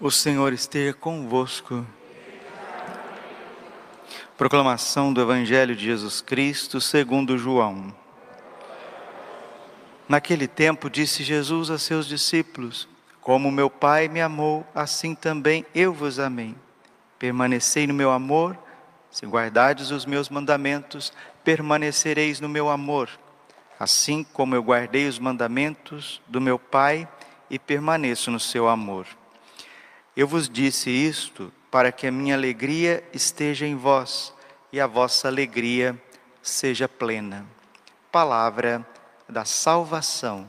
O 0.00 0.10
Senhor 0.10 0.52
esteja 0.52 0.92
convosco. 0.92 1.86
Proclamação 4.36 5.12
do 5.12 5.20
Evangelho 5.20 5.76
de 5.76 5.84
Jesus 5.84 6.20
Cristo 6.20 6.80
segundo 6.80 7.38
João. 7.38 7.94
Naquele 10.08 10.48
tempo 10.48 10.90
disse 10.90 11.22
Jesus 11.22 11.70
a 11.70 11.78
seus 11.78 12.08
discípulos: 12.08 12.88
Como 13.20 13.52
meu 13.52 13.70
Pai 13.70 14.08
me 14.08 14.20
amou, 14.20 14.66
assim 14.74 15.14
também 15.14 15.64
eu 15.72 15.92
vos 15.92 16.18
amei. 16.18 16.56
Permanecei 17.16 17.86
no 17.86 17.94
meu 17.94 18.10
amor, 18.10 18.58
se 19.12 19.24
guardardes 19.24 19.92
os 19.92 20.04
meus 20.04 20.28
mandamentos, 20.28 21.12
permanecereis 21.44 22.40
no 22.40 22.48
meu 22.48 22.68
amor. 22.68 23.08
Assim 23.78 24.24
como 24.24 24.56
eu 24.56 24.62
guardei 24.62 25.06
os 25.06 25.20
mandamentos 25.20 26.20
do 26.26 26.40
meu 26.40 26.58
Pai 26.58 27.08
e 27.48 27.60
permaneço 27.60 28.28
no 28.32 28.40
seu 28.40 28.68
amor. 28.68 29.06
Eu 30.16 30.28
vos 30.28 30.48
disse 30.48 30.90
isto 30.90 31.52
para 31.70 31.90
que 31.90 32.06
a 32.06 32.12
minha 32.12 32.36
alegria 32.36 33.02
esteja 33.12 33.66
em 33.66 33.74
vós 33.74 34.32
e 34.72 34.80
a 34.80 34.86
vossa 34.86 35.26
alegria 35.26 36.00
seja 36.40 36.88
plena. 36.88 37.44
Palavra 38.12 38.86
da 39.28 39.44
salvação. 39.44 40.48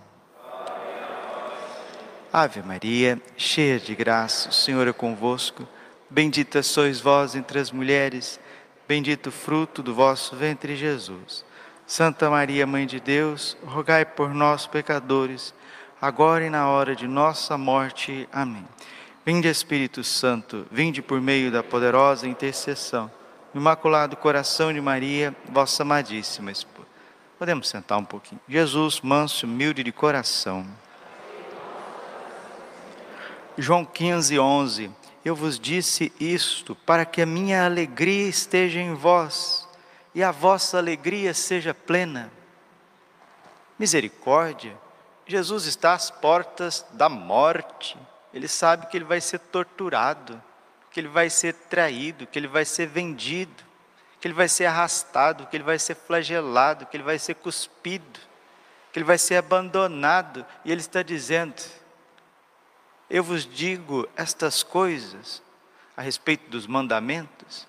Ave 2.32 2.62
Maria, 2.62 3.20
cheia 3.36 3.80
de 3.80 3.96
graça, 3.96 4.50
o 4.50 4.54
Senhor 4.54 4.88
é 4.88 4.94
convosco. 4.94 5.68
Bendita 6.10 6.62
sois 6.62 7.00
vós 7.00 7.34
entre 7.34 7.58
as 7.58 7.72
mulheres, 7.72 8.40
bendito 8.88 9.28
o 9.28 9.32
fruto 9.32 9.82
do 9.82 9.96
vosso 9.96 10.36
ventre, 10.36 10.76
Jesus. 10.76 11.44
Santa 11.88 12.30
Maria, 12.30 12.68
Mãe 12.68 12.86
de 12.86 13.00
Deus, 13.00 13.58
rogai 13.64 14.06
por 14.06 14.34
nós, 14.34 14.68
pecadores, 14.68 15.56
agora 16.00 16.46
e 16.46 16.50
na 16.50 16.68
hora 16.68 16.96
de 16.96 17.08
nossa 17.08 17.58
morte. 17.58 18.30
Amém. 18.32 18.68
Vinde 19.26 19.48
Espírito 19.48 20.04
Santo, 20.04 20.68
vinde 20.70 21.02
por 21.02 21.20
meio 21.20 21.52
da 21.52 21.64
poderosa 21.64 22.28
intercessão, 22.28 23.12
Imaculado 23.56 24.16
Coração 24.16 24.72
de 24.72 24.80
Maria, 24.80 25.36
vossa 25.50 25.82
amadíssima 25.82 26.52
esposa. 26.52 26.88
Podemos 27.40 27.68
sentar 27.68 27.98
um 27.98 28.06
pouquinho. 28.06 28.40
Jesus, 28.48 29.02
manso, 29.02 29.48
humilde 29.48 29.84
de 29.84 29.92
coração. 29.92 30.64
João 33.58 33.84
15, 33.84 34.38
11. 34.38 34.92
Eu 35.24 35.36
vos 35.36 35.60
disse 35.60 36.14
isto 36.20 36.76
para 36.76 37.04
que 37.04 37.20
a 37.20 37.26
minha 37.26 37.66
alegria 37.66 38.30
esteja 38.30 38.80
em 38.80 38.94
vós 38.94 39.68
e 40.14 40.22
a 40.22 40.30
vossa 40.30 40.78
alegria 40.78 41.34
seja 41.34 41.74
plena. 41.74 42.32
Misericórdia, 43.80 44.78
Jesus 45.26 45.66
está 45.66 45.96
às 45.96 46.12
portas 46.12 46.86
da 46.94 47.10
morte 47.10 47.98
ele 48.36 48.50
sabe 48.50 48.88
que 48.88 48.98
ele 48.98 49.06
vai 49.06 49.22
ser 49.22 49.40
torturado, 49.40 50.44
que 50.92 51.00
ele 51.00 51.08
vai 51.08 51.30
ser 51.30 51.54
traído, 51.54 52.28
que 52.28 52.38
ele 52.38 52.50
vai 52.50 52.66
ser 52.66 52.86
vendido, 52.86 53.64
que 54.20 54.28
ele 54.28 54.34
vai 54.34 54.50
ser 54.50 54.66
arrastado, 54.66 55.48
que 55.48 55.56
ele 55.56 55.64
vai 55.64 55.80
ser 55.80 55.96
flagelado, 55.96 56.86
que 56.86 56.98
ele 56.98 57.04
vai 57.04 57.18
ser 57.18 57.36
cuspido, 57.36 58.20
que 58.92 59.00
ele 59.00 59.06
vai 59.06 59.18
ser 59.18 59.38
abandonado. 59.38 60.46
E 60.66 60.72
ele 60.72 60.82
está 60.82 61.02
dizendo: 61.02 61.64
Eu 63.10 63.24
vos 63.24 63.46
digo 63.46 64.06
estas 64.18 64.64
coisas 64.64 65.42
a 65.96 66.02
respeito 66.02 66.50
dos 66.50 66.68
mandamentos, 66.68 67.66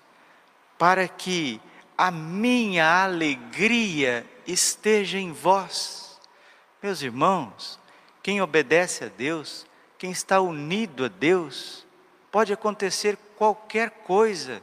para 0.77 1.07
que 1.07 1.61
a 1.97 2.11
minha 2.11 3.03
alegria 3.05 4.25
esteja 4.45 5.17
em 5.17 5.31
vós. 5.31 6.19
Meus 6.83 7.01
irmãos, 7.01 7.79
quem 8.21 8.41
obedece 8.41 9.05
a 9.05 9.07
Deus, 9.07 9.65
quem 9.97 10.11
está 10.11 10.39
unido 10.39 11.05
a 11.05 11.07
Deus, 11.07 11.85
pode 12.31 12.53
acontecer 12.53 13.17
qualquer 13.35 13.89
coisa 13.89 14.61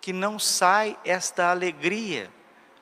que 0.00 0.12
não 0.12 0.38
sai 0.38 0.98
esta 1.04 1.50
alegria. 1.50 2.30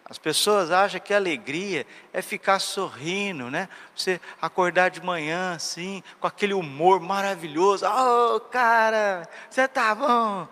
As 0.05 0.19
pessoas 0.19 0.70
acham 0.70 1.00
que 1.00 1.14
alegria 1.14 1.87
é 2.12 2.21
ficar 2.21 2.59
sorrindo, 2.59 3.50
né? 3.50 3.69
Você 3.94 4.21
acordar 4.41 4.91
de 4.91 5.03
manhã 5.03 5.54
assim, 5.54 6.03
com 6.21 6.27
aquele 6.27 6.53
humor 6.53 7.00
maravilhoso. 7.00 7.87
Oh, 7.87 8.41
cara, 8.41 9.27
você 9.48 9.66
tá 9.66 9.94
bom? 9.94 10.48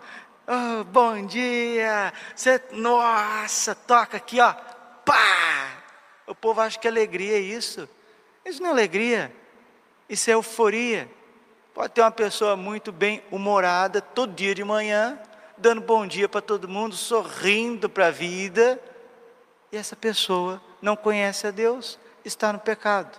Oh, 0.47 0.83
bom 0.85 1.25
dia. 1.25 2.13
Você, 2.35 2.59
nossa, 2.71 3.75
toca 3.75 4.17
aqui, 4.17 4.39
ó. 4.39 4.53
Pá! 5.05 5.83
O 6.25 6.33
povo 6.33 6.61
acha 6.61 6.79
que 6.79 6.87
alegria 6.87 7.35
é 7.35 7.41
isso. 7.41 7.87
Isso 8.45 8.61
não 8.61 8.69
é 8.69 8.71
alegria. 8.71 9.35
Isso 10.09 10.29
é 10.29 10.33
euforia. 10.33 11.09
Pode 11.73 11.93
ter 11.93 12.01
uma 12.01 12.11
pessoa 12.11 12.57
muito 12.57 12.91
bem 12.91 13.23
humorada 13.31 14.01
todo 14.01 14.33
dia 14.33 14.53
de 14.53 14.61
manhã, 14.61 15.17
dando 15.57 15.79
bom 15.79 16.05
dia 16.05 16.27
para 16.27 16.41
todo 16.41 16.67
mundo, 16.67 16.95
sorrindo 16.97 17.89
para 17.89 18.07
a 18.07 18.11
vida, 18.11 18.77
e 19.71 19.77
essa 19.77 19.95
pessoa 19.95 20.61
não 20.81 20.97
conhece 20.97 21.47
a 21.47 21.51
Deus, 21.51 21.97
está 22.25 22.51
no 22.51 22.59
pecado. 22.59 23.17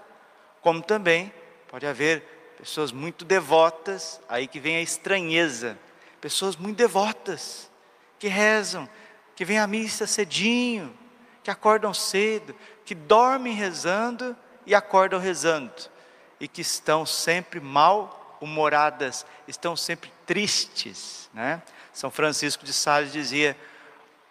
Como 0.61 0.83
também 0.83 1.33
pode 1.67 1.87
haver 1.87 2.55
pessoas 2.59 2.93
muito 2.93 3.25
devotas, 3.25 4.21
aí 4.29 4.47
que 4.47 4.61
vem 4.61 4.77
a 4.77 4.83
estranheza, 4.83 5.79
pessoas 6.21 6.55
muito 6.55 6.77
devotas, 6.77 7.71
que 8.19 8.29
rezam, 8.29 8.87
que 9.35 9.47
vêm 9.47 9.59
à 9.59 9.67
missa 9.67 10.07
cedinho, 10.07 10.95
que 11.43 11.51
acordam 11.51 11.95
cedo, 11.95 12.55
que 12.85 12.95
dormem 12.95 13.55
rezando 13.55 14.37
e 14.67 14.75
acordam 14.75 15.19
rezando, 15.19 15.73
e 16.39 16.47
que 16.47 16.61
estão 16.61 17.07
sempre 17.07 17.59
mal 17.59 18.22
humoradas, 18.43 19.25
estão 19.47 19.77
sempre 19.77 20.13
tristes. 20.27 21.31
Né? 21.33 21.63
São 21.93 22.11
Francisco 22.11 22.65
de 22.65 22.73
Sales 22.73 23.13
dizia: 23.13 23.57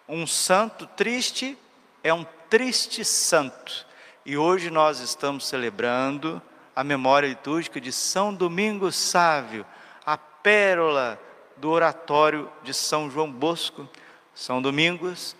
um 0.08 0.26
santo 0.26 0.86
triste 0.86 1.58
é 2.04 2.12
um 2.12 2.26
triste 2.50 3.04
santo. 3.04 3.86
E 4.24 4.36
hoje 4.36 4.70
nós 4.70 5.00
estamos 5.00 5.48
celebrando 5.48 6.40
a 6.76 6.84
memória 6.84 7.26
litúrgica 7.26 7.80
de 7.80 7.90
São 7.90 8.32
Domingos 8.32 8.94
Sávio, 8.94 9.66
a 10.04 10.16
pérola 10.16 11.18
do 11.56 11.70
oratório 11.70 12.50
de 12.62 12.74
São 12.74 13.10
João 13.10 13.30
Bosco. 13.30 13.88
São 14.34 14.60
Domingos 14.60 15.34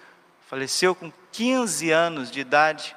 faleceu 0.49 0.95
com 0.95 1.13
15 1.31 1.91
anos 1.91 2.31
de 2.31 2.41
idade 2.41 2.97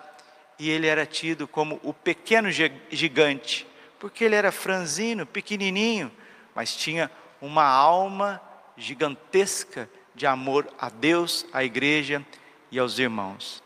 e 0.57 0.69
ele 0.69 0.87
era 0.87 1.05
tido 1.05 1.47
como 1.47 1.79
o 1.83 1.93
pequeno 1.93 2.49
gigante 2.51 3.67
porque 3.99 4.23
ele 4.23 4.35
era 4.35 4.51
franzino, 4.51 5.25
pequenininho, 5.25 6.11
mas 6.53 6.75
tinha 6.75 7.09
uma 7.41 7.65
alma 7.65 8.41
gigantesca 8.77 9.89
de 10.13 10.25
amor 10.25 10.67
a 10.79 10.89
Deus, 10.89 11.45
à 11.51 11.63
igreja 11.63 12.25
e 12.71 12.79
aos 12.79 12.97
irmãos. 12.99 13.63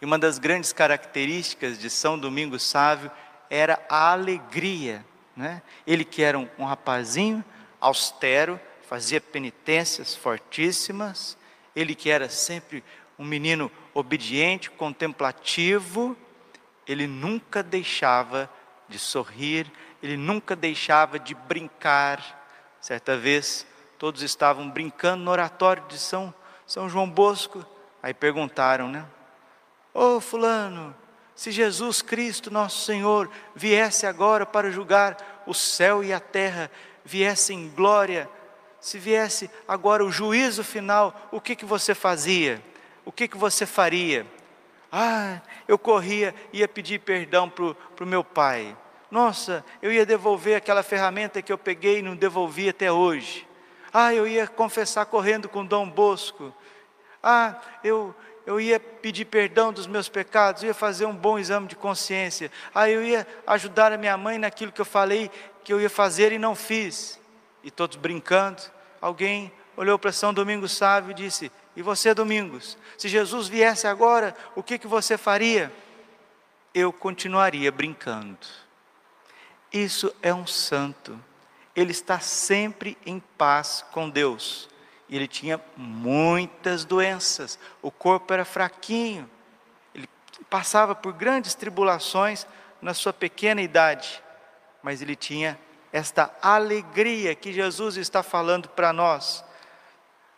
E 0.00 0.04
uma 0.04 0.18
das 0.18 0.38
grandes 0.38 0.72
características 0.72 1.78
de 1.78 1.88
São 1.88 2.18
Domingos 2.18 2.62
Sávio 2.62 3.10
era 3.48 3.84
a 3.88 4.12
alegria. 4.12 5.04
Né? 5.36 5.62
Ele 5.86 6.04
que 6.04 6.22
era 6.22 6.38
um, 6.38 6.48
um 6.58 6.64
rapazinho 6.64 7.44
austero, 7.80 8.58
fazia 8.88 9.20
penitências 9.20 10.14
fortíssimas, 10.14 11.36
ele 11.74 11.94
que 11.94 12.10
era 12.10 12.28
sempre 12.28 12.82
um 13.18 13.24
menino 13.24 13.70
obediente, 13.94 14.70
contemplativo, 14.70 16.16
ele 16.86 17.06
nunca 17.06 17.62
deixava 17.62 18.50
de 18.92 18.98
sorrir, 18.98 19.72
ele 20.02 20.16
nunca 20.16 20.54
deixava 20.54 21.18
de 21.18 21.34
brincar. 21.34 22.46
Certa 22.80 23.16
vez, 23.16 23.66
todos 23.98 24.22
estavam 24.22 24.68
brincando 24.68 25.24
no 25.24 25.30
oratório 25.30 25.82
de 25.88 25.98
São, 25.98 26.32
São 26.66 26.88
João 26.88 27.08
Bosco. 27.08 27.64
Aí 28.02 28.12
perguntaram, 28.12 28.88
né? 28.88 29.06
Ô 29.94 30.16
oh, 30.16 30.20
Fulano, 30.20 30.94
se 31.34 31.50
Jesus 31.50 32.02
Cristo, 32.02 32.50
nosso 32.50 32.84
Senhor, 32.84 33.30
viesse 33.54 34.06
agora 34.06 34.44
para 34.44 34.70
julgar 34.70 35.42
o 35.46 35.54
céu 35.54 36.04
e 36.04 36.12
a 36.12 36.20
terra, 36.20 36.70
viesse 37.04 37.54
em 37.54 37.68
glória, 37.70 38.28
se 38.80 38.98
viesse 38.98 39.50
agora 39.66 40.04
o 40.04 40.10
juízo 40.10 40.62
final, 40.62 41.28
o 41.30 41.40
que, 41.40 41.56
que 41.56 41.64
você 41.64 41.94
fazia? 41.94 42.62
O 43.04 43.12
que, 43.12 43.26
que 43.28 43.36
você 43.36 43.64
faria? 43.64 44.26
Ah, 44.94 45.40
eu 45.66 45.78
corria, 45.78 46.34
ia 46.52 46.68
pedir 46.68 46.98
perdão 46.98 47.48
para 47.48 47.64
o 47.64 48.06
meu 48.06 48.22
pai. 48.22 48.76
Nossa, 49.10 49.64
eu 49.80 49.90
ia 49.90 50.04
devolver 50.04 50.54
aquela 50.54 50.82
ferramenta 50.82 51.40
que 51.40 51.50
eu 51.50 51.56
peguei 51.56 52.00
e 52.00 52.02
não 52.02 52.14
devolvi 52.14 52.68
até 52.68 52.92
hoje. 52.92 53.48
Ah, 53.90 54.12
eu 54.12 54.26
ia 54.26 54.46
confessar 54.46 55.06
correndo 55.06 55.48
com 55.48 55.64
Dom 55.64 55.88
Bosco. 55.88 56.54
Ah, 57.22 57.58
eu, 57.82 58.14
eu 58.44 58.60
ia 58.60 58.78
pedir 58.78 59.24
perdão 59.24 59.72
dos 59.72 59.86
meus 59.86 60.10
pecados, 60.10 60.62
ia 60.62 60.74
fazer 60.74 61.06
um 61.06 61.16
bom 61.16 61.38
exame 61.38 61.68
de 61.68 61.76
consciência. 61.76 62.50
Ah, 62.74 62.88
eu 62.90 63.02
ia 63.02 63.26
ajudar 63.46 63.92
a 63.92 63.98
minha 63.98 64.16
mãe 64.18 64.38
naquilo 64.38 64.72
que 64.72 64.80
eu 64.80 64.86
falei 64.86 65.30
que 65.64 65.72
eu 65.72 65.80
ia 65.80 65.90
fazer 65.90 66.32
e 66.32 66.38
não 66.38 66.54
fiz. 66.54 67.18
E 67.62 67.70
todos 67.70 67.96
brincando, 67.96 68.62
alguém 69.00 69.52
olhou 69.76 69.98
para 69.98 70.12
São 70.12 70.34
Domingos 70.34 70.72
Sávio 70.72 71.12
e 71.12 71.14
disse: 71.14 71.50
E 71.74 71.82
você, 71.82 72.12
Domingos, 72.12 72.76
se 72.98 73.08
Jesus 73.08 73.48
viesse 73.48 73.86
agora, 73.86 74.36
o 74.54 74.62
que, 74.62 74.78
que 74.78 74.86
você 74.86 75.16
faria? 75.16 75.72
Eu 76.74 76.92
continuaria 76.92 77.72
brincando. 77.72 78.38
Isso 79.72 80.14
é 80.20 80.32
um 80.34 80.46
santo. 80.46 81.18
ele 81.74 81.92
está 81.92 82.20
sempre 82.20 82.98
em 83.06 83.18
paz 83.18 83.82
com 83.92 84.10
Deus. 84.10 84.68
Ele 85.08 85.26
tinha 85.26 85.60
muitas 85.76 86.84
doenças, 86.84 87.58
o 87.82 87.90
corpo 87.90 88.32
era 88.32 88.44
fraquinho, 88.44 89.28
ele 89.94 90.08
passava 90.48 90.94
por 90.94 91.12
grandes 91.12 91.54
tribulações 91.54 92.46
na 92.80 92.94
sua 92.94 93.12
pequena 93.12 93.60
idade, 93.60 94.22
mas 94.82 95.02
ele 95.02 95.14
tinha 95.14 95.58
esta 95.92 96.34
alegria 96.40 97.34
que 97.34 97.52
Jesus 97.52 97.96
está 97.98 98.22
falando 98.22 98.70
para 98.70 98.92
nós. 98.92 99.44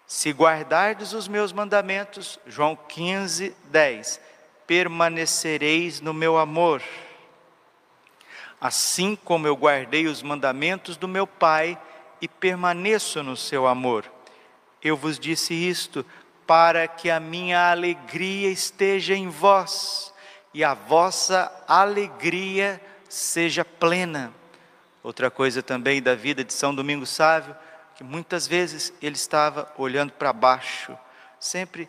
Se 0.06 0.30
guardardes 0.30 1.12
os 1.12 1.26
meus 1.26 1.52
mandamentos, 1.52 2.38
João 2.46 2.76
15, 2.76 3.54
10, 3.64 4.20
permanecereis 4.66 6.00
no 6.00 6.12
meu 6.12 6.38
amor. 6.38 6.82
Assim 8.60 9.16
como 9.16 9.46
eu 9.46 9.56
guardei 9.56 10.06
os 10.06 10.22
mandamentos 10.22 10.96
do 10.96 11.08
meu 11.08 11.26
Pai 11.26 11.78
e 12.20 12.28
permaneço 12.28 13.22
no 13.22 13.36
seu 13.36 13.66
amor. 13.66 14.10
Eu 14.82 14.96
vos 14.96 15.18
disse 15.18 15.54
isto 15.54 16.04
para 16.46 16.86
que 16.86 17.10
a 17.10 17.18
minha 17.18 17.70
alegria 17.70 18.50
esteja 18.50 19.14
em 19.14 19.28
vós 19.28 20.12
e 20.52 20.62
a 20.62 20.74
vossa 20.74 21.50
alegria 21.66 22.80
seja 23.08 23.64
plena. 23.64 24.32
Outra 25.02 25.30
coisa 25.30 25.62
também 25.62 26.00
da 26.00 26.14
vida 26.14 26.44
de 26.44 26.52
São 26.52 26.74
Domingos 26.74 27.10
Sávio, 27.10 27.54
que 27.94 28.04
muitas 28.04 28.46
vezes 28.46 28.92
ele 29.00 29.16
estava 29.16 29.72
olhando 29.76 30.12
para 30.12 30.32
baixo, 30.32 30.96
sempre 31.38 31.88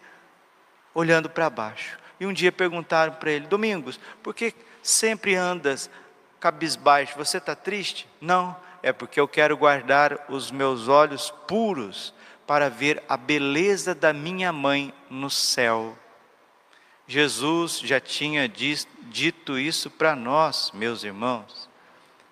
olhando 0.93 1.29
para 1.29 1.49
baixo. 1.49 1.97
E 2.19 2.25
um 2.25 2.33
dia 2.33 2.51
perguntaram 2.51 3.13
para 3.13 3.31
ele: 3.31 3.47
Domingos, 3.47 3.99
por 4.23 4.33
que 4.33 4.53
sempre 4.81 5.35
andas 5.35 5.89
cabisbaixo? 6.39 7.17
Você 7.17 7.37
está 7.37 7.55
triste? 7.55 8.07
Não, 8.21 8.55
é 8.81 8.93
porque 8.93 9.19
eu 9.19 9.27
quero 9.27 9.57
guardar 9.57 10.25
os 10.29 10.51
meus 10.51 10.87
olhos 10.87 11.31
puros 11.47 12.13
para 12.45 12.69
ver 12.69 13.03
a 13.09 13.17
beleza 13.17 13.95
da 13.95 14.13
minha 14.13 14.53
mãe 14.53 14.93
no 15.09 15.29
céu. 15.29 15.97
Jesus 17.07 17.79
já 17.79 17.99
tinha 17.99 18.47
dito 18.47 19.59
isso 19.59 19.89
para 19.89 20.15
nós, 20.15 20.71
meus 20.73 21.03
irmãos. 21.03 21.69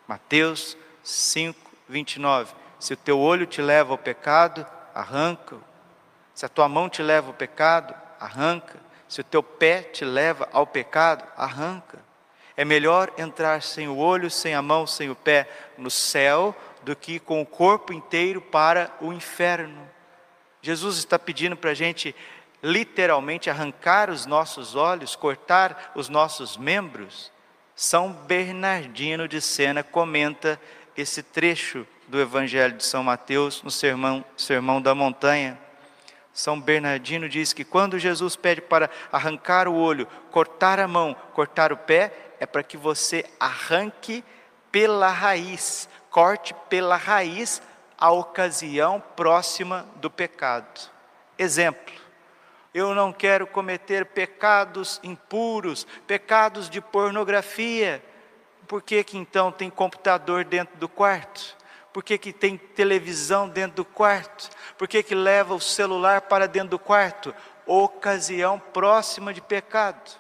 Mateus 0.08 0.78
5, 1.04 1.72
29. 1.88 2.63
Se 2.84 2.92
o 2.92 2.98
teu 2.98 3.18
olho 3.18 3.46
te 3.46 3.62
leva 3.62 3.94
ao 3.94 3.98
pecado, 3.98 4.68
arranca-o. 4.94 5.64
Se 6.34 6.46
a 6.46 6.50
tua 6.50 6.68
mão 6.68 6.90
te 6.90 7.02
leva 7.02 7.28
ao 7.28 7.34
pecado, 7.34 7.96
arranca. 8.20 8.78
Se 9.08 9.22
o 9.22 9.24
teu 9.24 9.42
pé 9.42 9.84
te 9.84 10.04
leva 10.04 10.50
ao 10.52 10.68
pecado, 10.68 11.24
arranca. 11.38 11.98
É 12.58 12.66
melhor 12.66 13.10
entrar 13.18 13.62
sem 13.62 13.88
o 13.88 13.96
olho, 13.96 14.30
sem 14.30 14.54
a 14.54 14.62
mão, 14.62 14.86
sem 14.86 15.10
o 15.10 15.16
pé 15.16 15.50
no 15.78 15.90
céu, 15.90 16.54
do 16.82 16.94
que 16.94 17.22
com 17.22 17.42
o 17.42 17.46
corpo 17.46 17.94
inteiro 17.94 18.42
para 18.42 18.92
o 19.00 19.14
inferno. 19.14 19.90
Jesus 20.62 20.98
está 20.98 21.18
pedindo 21.18 21.56
para 21.56 21.72
a 21.72 21.74
gente 21.74 22.14
literalmente 22.62 23.50
arrancar 23.50 24.10
os 24.10 24.26
nossos 24.26 24.76
olhos, 24.76 25.16
cortar 25.16 25.94
os 25.96 26.10
nossos 26.10 26.58
membros 26.58 27.32
são 27.78 28.12
Bernardino 28.12 29.26
de 29.26 29.40
Sena 29.40 29.84
comenta 29.84 30.60
esse 30.98 31.24
trecho 31.24 31.88
do 32.08 32.20
Evangelho 32.20 32.78
de 32.78 32.86
São 32.86 33.04
Mateus 33.04 33.62
no 33.64 33.72
Sermão, 33.72 34.24
Sermão 34.38 34.82
da 34.82 34.94
Montanha. 34.94 35.58
São 36.34 36.60
Bernardino 36.60 37.30
diz 37.30 37.54
que 37.54 37.64
quando 37.64 38.00
Jesus 38.00 38.36
pede 38.36 38.62
para 38.62 38.90
arrancar 39.12 39.68
o 39.68 39.76
olho, 39.76 40.08
cortar 40.32 40.80
a 40.80 40.88
mão, 40.88 41.16
cortar 41.34 41.72
o 41.72 41.78
pé, 41.78 42.12
é 42.40 42.46
para 42.46 42.64
que 42.64 42.76
você 42.76 43.26
arranque 43.40 44.24
pela 44.72 45.10
raiz, 45.10 45.88
corte 46.10 46.56
pela 46.70 46.96
raiz 46.96 47.62
a 47.98 48.12
ocasião 48.12 49.02
próxima 49.16 49.86
do 49.98 50.10
pecado. 50.10 50.90
Exemplo: 51.38 51.94
eu 52.74 52.96
não 52.96 53.14
quero 53.14 53.46
cometer 53.46 54.08
pecados 54.08 55.00
impuros, 55.04 55.86
pecados 56.08 56.68
de 56.70 56.82
pornografia. 56.82 58.04
Por 58.68 58.82
que, 58.82 59.04
que 59.04 59.18
então 59.18 59.52
tem 59.52 59.70
computador 59.70 60.44
dentro 60.44 60.76
do 60.78 60.90
quarto? 60.90 61.56
Por 61.94 62.04
que, 62.04 62.18
que 62.18 62.34
tem 62.34 62.58
televisão 62.58 63.48
dentro 63.48 63.78
do 63.78 63.86
quarto? 63.86 64.50
Por 64.78 64.88
que, 64.88 65.04
que 65.04 65.14
leva 65.14 65.54
o 65.54 65.62
celular 65.62 66.22
para 66.22 66.48
dentro 66.48 66.70
do 66.70 66.80
quarto? 66.80 67.34
Ocasião 67.68 68.60
próxima 68.60 69.32
de 69.32 69.40
pecado. 69.40 70.12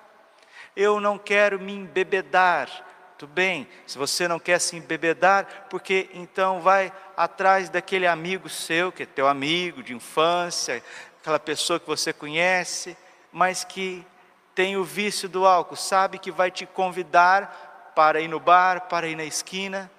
Eu 0.75 0.99
não 0.99 1.17
quero 1.17 1.59
me 1.59 1.73
embebedar. 1.73 2.69
Tudo 3.17 3.33
bem, 3.33 3.67
se 3.87 3.97
você 3.97 4.27
não 4.27 4.39
quer 4.39 4.59
se 4.59 4.75
embebedar, 4.75 5.65
porque 5.69 6.09
então 6.13 6.61
vai 6.61 6.93
atrás 7.17 7.69
daquele 7.69 8.05
amigo 8.05 8.49
seu, 8.49 8.91
que 8.91 9.03
é 9.03 9.05
teu 9.05 9.27
amigo 9.27 9.81
de 9.81 9.95
infância, 9.95 10.83
aquela 11.19 11.39
pessoa 11.39 11.79
que 11.79 11.87
você 11.87 12.13
conhece, 12.13 12.95
mas 13.31 13.63
que 13.63 14.05
tem 14.53 14.77
o 14.77 14.83
vício 14.83 15.27
do 15.27 15.47
álcool, 15.47 15.75
sabe 15.75 16.19
que 16.19 16.31
vai 16.31 16.51
te 16.51 16.65
convidar 16.65 17.91
para 17.95 18.19
ir 18.19 18.27
no 18.27 18.39
bar, 18.39 18.81
para 18.81 19.07
ir 19.07 19.15
na 19.15 19.23
esquina. 19.23 19.89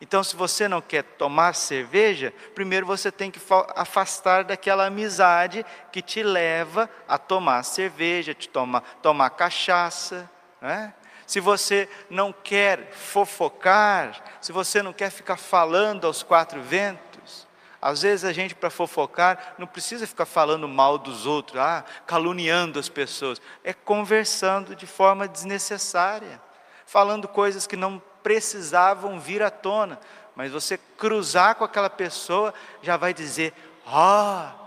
Então, 0.00 0.24
se 0.24 0.34
você 0.34 0.66
não 0.66 0.80
quer 0.80 1.02
tomar 1.02 1.54
cerveja, 1.54 2.32
primeiro 2.54 2.86
você 2.86 3.12
tem 3.12 3.30
que 3.30 3.40
afastar 3.76 4.44
daquela 4.44 4.86
amizade 4.86 5.64
que 5.92 6.00
te 6.00 6.22
leva 6.22 6.88
a 7.06 7.18
tomar 7.18 7.62
cerveja, 7.64 8.32
te 8.32 8.48
tomar, 8.48 8.80
tomar 9.02 9.28
cachaça. 9.30 10.28
Né? 10.58 10.94
Se 11.26 11.38
você 11.38 11.86
não 12.08 12.32
quer 12.32 12.92
fofocar, 12.92 14.38
se 14.40 14.52
você 14.52 14.82
não 14.82 14.92
quer 14.92 15.10
ficar 15.10 15.36
falando 15.36 16.06
aos 16.06 16.22
quatro 16.22 16.62
ventos, 16.62 17.46
às 17.82 18.02
vezes 18.02 18.24
a 18.24 18.32
gente, 18.32 18.54
para 18.54 18.70
fofocar, 18.70 19.54
não 19.58 19.66
precisa 19.66 20.06
ficar 20.06 20.26
falando 20.26 20.66
mal 20.66 20.96
dos 20.96 21.26
outros, 21.26 21.58
ah, 21.60 21.84
caluniando 22.06 22.78
as 22.78 22.88
pessoas. 22.88 23.40
É 23.62 23.72
conversando 23.74 24.74
de 24.74 24.86
forma 24.86 25.28
desnecessária, 25.28 26.40
falando 26.86 27.28
coisas 27.28 27.66
que 27.66 27.76
não 27.76 28.02
precisavam 28.22 29.20
vir 29.20 29.42
à 29.42 29.50
tona. 29.50 29.98
Mas 30.34 30.52
você 30.52 30.78
cruzar 30.78 31.54
com 31.56 31.64
aquela 31.64 31.90
pessoa, 31.90 32.54
já 32.82 32.96
vai 32.96 33.12
dizer: 33.12 33.52
ó, 33.86 34.46
oh, 34.46 34.66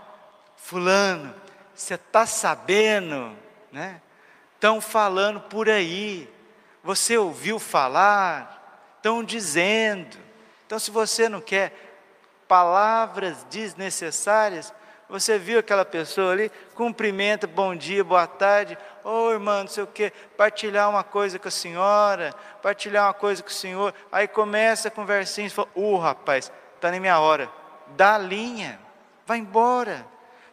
Fulano, 0.56 1.34
você 1.74 1.94
está 1.94 2.26
sabendo, 2.26 3.36
né? 3.72 4.00
Estão 4.54 4.80
falando 4.80 5.40
por 5.40 5.68
aí, 5.68 6.30
você 6.82 7.18
ouviu 7.18 7.58
falar, 7.58 8.94
estão 8.96 9.22
dizendo. 9.22 10.16
Então, 10.66 10.78
se 10.78 10.90
você 10.90 11.28
não 11.28 11.40
quer 11.40 11.84
palavras 12.46 13.44
desnecessárias. 13.50 14.72
Você 15.08 15.38
viu 15.38 15.58
aquela 15.58 15.84
pessoa 15.84 16.32
ali, 16.32 16.50
cumprimenta, 16.74 17.46
bom 17.46 17.74
dia, 17.74 18.02
boa 18.02 18.26
tarde, 18.26 18.78
ô 19.04 19.26
oh, 19.26 19.30
irmão, 19.32 19.60
não 19.60 19.68
sei 19.68 19.84
o 19.84 19.86
quê, 19.86 20.12
partilhar 20.36 20.88
uma 20.88 21.04
coisa 21.04 21.38
com 21.38 21.48
a 21.48 21.50
senhora, 21.50 22.34
partilhar 22.62 23.06
uma 23.06 23.14
coisa 23.14 23.42
com 23.42 23.50
o 23.50 23.52
senhor, 23.52 23.94
aí 24.10 24.26
começa 24.26 24.88
a 24.88 24.90
conversinha, 24.90 25.46
e 25.46 25.50
fala, 25.50 25.68
uh, 25.74 25.98
rapaz, 25.98 26.50
está 26.74 26.90
na 26.90 26.98
minha 26.98 27.18
hora, 27.20 27.50
dá 27.96 28.14
a 28.14 28.18
linha, 28.18 28.80
vai 29.26 29.38
embora. 29.38 30.06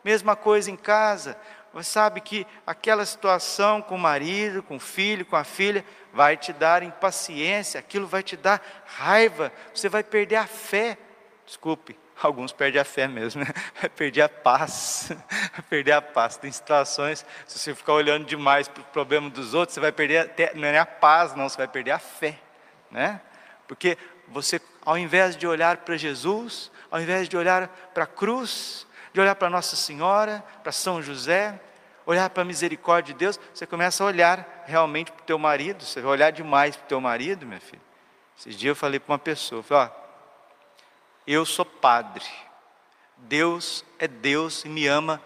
Mesma 0.03 0.35
coisa 0.35 0.71
em 0.71 0.75
casa, 0.75 1.37
você 1.73 1.89
sabe 1.89 2.19
que 2.19 2.45
aquela 2.67 3.05
situação 3.05 3.81
com 3.81 3.95
o 3.95 3.99
marido, 3.99 4.61
com 4.61 4.75
o 4.75 4.79
filho, 4.79 5.25
com 5.25 5.35
a 5.35 5.43
filha, 5.43 5.85
vai 6.11 6.35
te 6.35 6.51
dar 6.51 6.83
impaciência, 6.83 7.79
aquilo 7.79 8.07
vai 8.07 8.21
te 8.21 8.35
dar 8.35 8.61
raiva, 8.85 9.51
você 9.73 9.87
vai 9.87 10.03
perder 10.03 10.35
a 10.35 10.47
fé. 10.47 10.97
Desculpe, 11.45 11.97
alguns 12.27 12.51
perdem 12.51 12.81
a 12.81 12.85
fé 12.85 13.07
mesmo, 13.07 13.43
né? 13.43 13.51
perder 13.95 14.21
a 14.21 14.29
paz, 14.29 15.11
perder 15.69 15.93
a 15.93 16.01
paz. 16.01 16.37
Tem 16.37 16.51
situações, 16.51 17.25
se 17.45 17.59
você 17.59 17.75
ficar 17.75 17.93
olhando 17.93 18.25
demais 18.25 18.67
para 18.67 18.81
o 18.81 18.85
problema 18.85 19.29
dos 19.29 19.53
outros, 19.53 19.73
você 19.73 19.79
vai 19.79 19.91
perder 19.91 20.17
até, 20.19 20.53
não 20.53 20.67
é 20.67 20.77
a 20.77 20.85
paz, 20.85 21.35
não, 21.35 21.47
você 21.47 21.57
vai 21.57 21.67
perder 21.67 21.91
a 21.91 21.99
fé, 21.99 22.39
né? 22.89 23.21
Porque 23.67 23.97
você, 24.27 24.61
ao 24.85 24.97
invés 24.97 25.35
de 25.35 25.47
olhar 25.47 25.77
para 25.77 25.97
Jesus, 25.97 26.71
ao 26.89 27.01
invés 27.01 27.27
de 27.27 27.37
olhar 27.37 27.67
para 27.93 28.03
a 28.03 28.07
cruz, 28.07 28.87
de 29.13 29.19
olhar 29.19 29.35
para 29.35 29.49
Nossa 29.49 29.75
Senhora, 29.75 30.43
para 30.63 30.71
São 30.71 31.01
José, 31.01 31.59
olhar 32.05 32.29
para 32.29 32.43
a 32.43 32.45
misericórdia 32.45 33.13
de 33.13 33.19
Deus, 33.19 33.39
você 33.53 33.65
começa 33.65 34.03
a 34.03 34.07
olhar 34.07 34.63
realmente 34.65 35.11
para 35.11 35.21
o 35.21 35.25
teu 35.25 35.37
marido, 35.37 35.83
você 35.83 36.01
vai 36.01 36.11
olhar 36.11 36.31
demais 36.31 36.75
para 36.75 36.85
o 36.85 36.87
teu 36.87 37.01
marido, 37.01 37.45
minha 37.45 37.59
filha. 37.59 37.81
Esses 38.37 38.55
dias 38.55 38.71
eu 38.71 38.75
falei 38.75 38.99
para 38.99 39.13
uma 39.13 39.19
pessoa, 39.19 39.61
falei, 39.61 39.87
ó, 39.87 40.00
eu 41.25 41.45
sou 41.45 41.65
padre. 41.65 42.25
Deus 43.17 43.85
é 43.99 44.07
Deus 44.07 44.65
e 44.65 44.69
me 44.69 44.87
ama 44.87 45.21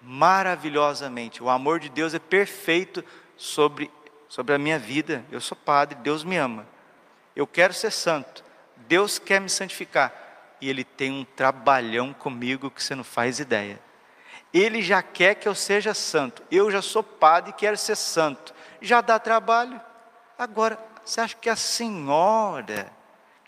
maravilhosamente. 0.00 1.42
O 1.42 1.48
amor 1.48 1.80
de 1.80 1.88
Deus 1.88 2.14
é 2.14 2.18
perfeito 2.18 3.04
sobre, 3.36 3.90
sobre 4.28 4.54
a 4.54 4.58
minha 4.58 4.78
vida. 4.78 5.24
Eu 5.30 5.40
sou 5.40 5.56
padre, 5.56 5.96
Deus 5.96 6.24
me 6.24 6.36
ama. 6.36 6.66
Eu 7.34 7.46
quero 7.46 7.72
ser 7.72 7.92
santo. 7.92 8.44
Deus 8.76 9.18
quer 9.18 9.40
me 9.40 9.48
santificar. 9.48 10.12
E 10.60 10.68
Ele 10.68 10.82
tem 10.82 11.12
um 11.12 11.24
trabalhão 11.24 12.12
comigo 12.12 12.70
que 12.70 12.82
você 12.82 12.94
não 12.94 13.04
faz 13.04 13.38
ideia. 13.38 13.80
Ele 14.52 14.82
já 14.82 15.02
quer 15.02 15.34
que 15.34 15.46
eu 15.46 15.54
seja 15.54 15.94
santo. 15.94 16.42
Eu 16.50 16.70
já 16.70 16.82
sou 16.82 17.02
padre 17.02 17.50
e 17.50 17.54
quero 17.54 17.76
ser 17.76 17.96
santo. 17.96 18.54
Já 18.80 19.00
dá 19.00 19.18
trabalho. 19.18 19.80
Agora, 20.38 20.78
você 21.04 21.20
acha 21.20 21.36
que 21.36 21.50
a 21.50 21.56
senhora 21.56 22.90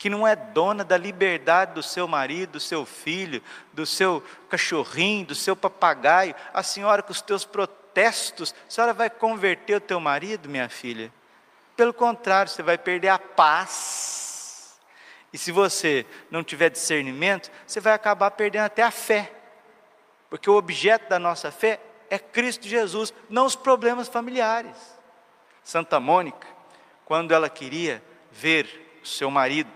que 0.00 0.08
não 0.08 0.26
é 0.26 0.34
dona 0.34 0.82
da 0.82 0.96
liberdade 0.96 1.74
do 1.74 1.82
seu 1.82 2.08
marido, 2.08 2.52
do 2.52 2.60
seu 2.60 2.86
filho, 2.86 3.42
do 3.70 3.84
seu 3.84 4.24
cachorrinho, 4.48 5.26
do 5.26 5.34
seu 5.34 5.54
papagaio, 5.54 6.34
a 6.54 6.62
senhora 6.62 7.02
com 7.02 7.12
os 7.12 7.20
teus 7.20 7.44
protestos, 7.44 8.54
a 8.66 8.70
senhora 8.70 8.94
vai 8.94 9.10
converter 9.10 9.74
o 9.74 9.80
teu 9.80 10.00
marido, 10.00 10.48
minha 10.48 10.70
filha? 10.70 11.12
Pelo 11.76 11.92
contrário, 11.92 12.50
você 12.50 12.62
vai 12.62 12.78
perder 12.78 13.08
a 13.08 13.18
paz. 13.18 14.80
E 15.34 15.36
se 15.36 15.52
você 15.52 16.06
não 16.30 16.42
tiver 16.42 16.70
discernimento, 16.70 17.50
você 17.66 17.78
vai 17.78 17.92
acabar 17.92 18.30
perdendo 18.30 18.64
até 18.64 18.82
a 18.82 18.90
fé. 18.90 19.30
Porque 20.30 20.48
o 20.48 20.56
objeto 20.56 21.10
da 21.10 21.18
nossa 21.18 21.52
fé 21.52 21.78
é 22.08 22.18
Cristo 22.18 22.66
Jesus, 22.66 23.12
não 23.28 23.44
os 23.44 23.54
problemas 23.54 24.08
familiares. 24.08 24.78
Santa 25.62 26.00
Mônica, 26.00 26.48
quando 27.04 27.34
ela 27.34 27.50
queria 27.50 28.02
ver 28.32 28.89
o 29.02 29.06
seu 29.06 29.30
marido 29.30 29.70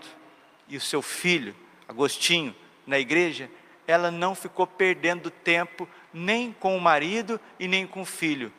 e 0.67 0.77
o 0.77 0.81
seu 0.81 1.01
filho, 1.01 1.55
Agostinho, 1.87 2.55
na 2.85 2.99
igreja, 2.99 3.49
ela 3.87 4.09
não 4.09 4.33
ficou 4.33 4.65
perdendo 4.65 5.29
tempo 5.29 5.87
nem 6.13 6.51
com 6.51 6.75
o 6.75 6.81
marido 6.81 7.39
e 7.59 7.67
nem 7.67 7.85
com 7.85 8.01
o 8.01 8.05
filho. 8.05 8.51